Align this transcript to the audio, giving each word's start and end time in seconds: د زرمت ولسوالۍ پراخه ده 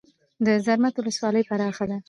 د 0.45 0.47
زرمت 0.65 0.93
ولسوالۍ 0.97 1.43
پراخه 1.49 1.85
ده 1.89 1.97